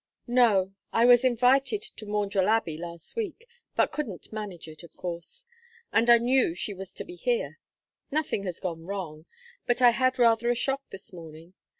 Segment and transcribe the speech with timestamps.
[0.25, 5.45] "No, I was invited to Maundrell Abbey last week, but couldn't manage it, of course.
[5.93, 7.59] And I knew she was to be here.
[8.09, 9.27] Nothing has gone wrong
[9.67, 11.53] but I had rather a shock this morning.